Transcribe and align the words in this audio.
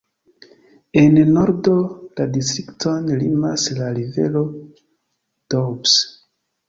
En 1.01 1.17
nordo 1.33 1.75
la 2.21 2.27
distrikton 2.37 3.11
limas 3.25 3.67
la 3.81 3.91
rivero 3.99 4.43
Doubs. 5.55 5.99